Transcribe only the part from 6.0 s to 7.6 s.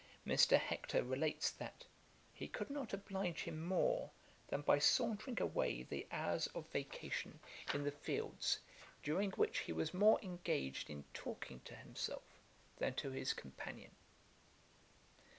hours of vacation